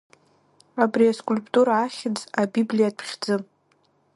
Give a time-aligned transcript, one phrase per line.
[0.83, 3.35] Убри аскульптура ахьӡ, абиблиатә хьӡы…